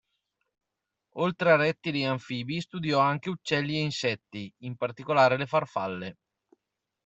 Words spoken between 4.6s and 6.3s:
in particolare le farfalle.